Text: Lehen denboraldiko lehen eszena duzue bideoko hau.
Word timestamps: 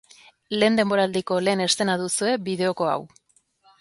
Lehen 0.61 0.79
denboraldiko 0.79 1.37
lehen 1.49 1.63
eszena 1.67 1.97
duzue 2.05 2.33
bideoko 2.49 2.89
hau. 2.95 2.99